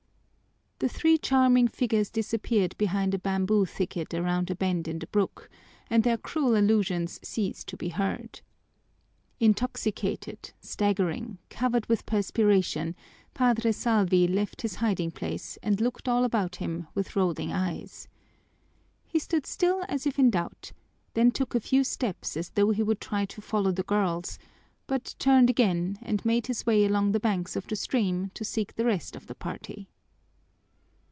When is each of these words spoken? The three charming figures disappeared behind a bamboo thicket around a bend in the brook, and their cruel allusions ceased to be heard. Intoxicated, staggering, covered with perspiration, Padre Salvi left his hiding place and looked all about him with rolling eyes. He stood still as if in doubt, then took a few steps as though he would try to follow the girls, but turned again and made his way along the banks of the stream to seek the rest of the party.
The 0.83 0.89
three 0.89 1.19
charming 1.19 1.67
figures 1.67 2.09
disappeared 2.09 2.75
behind 2.75 3.13
a 3.13 3.19
bamboo 3.19 3.67
thicket 3.67 4.15
around 4.15 4.49
a 4.49 4.55
bend 4.55 4.87
in 4.87 4.97
the 4.97 5.05
brook, 5.05 5.47
and 5.91 6.03
their 6.03 6.17
cruel 6.17 6.55
allusions 6.57 7.19
ceased 7.21 7.67
to 7.67 7.77
be 7.77 7.89
heard. 7.89 8.41
Intoxicated, 9.39 10.53
staggering, 10.59 11.37
covered 11.51 11.85
with 11.85 12.07
perspiration, 12.07 12.95
Padre 13.35 13.71
Salvi 13.71 14.27
left 14.27 14.63
his 14.63 14.77
hiding 14.81 15.11
place 15.11 15.55
and 15.61 15.79
looked 15.79 16.07
all 16.09 16.23
about 16.23 16.55
him 16.55 16.87
with 16.95 17.15
rolling 17.15 17.51
eyes. 17.53 18.07
He 19.07 19.19
stood 19.19 19.45
still 19.45 19.83
as 19.87 20.07
if 20.07 20.17
in 20.17 20.31
doubt, 20.31 20.71
then 21.13 21.29
took 21.29 21.53
a 21.53 21.59
few 21.59 21.83
steps 21.83 22.35
as 22.35 22.49
though 22.49 22.71
he 22.71 22.81
would 22.81 22.99
try 22.99 23.25
to 23.25 23.39
follow 23.39 23.71
the 23.71 23.83
girls, 23.83 24.39
but 24.87 25.13
turned 25.19 25.47
again 25.51 25.99
and 26.01 26.25
made 26.25 26.47
his 26.47 26.65
way 26.65 26.85
along 26.85 27.11
the 27.11 27.19
banks 27.19 27.55
of 27.55 27.67
the 27.67 27.75
stream 27.75 28.31
to 28.33 28.43
seek 28.43 28.73
the 28.73 28.85
rest 28.85 29.15
of 29.15 29.27
the 29.27 29.35
party. 29.35 29.87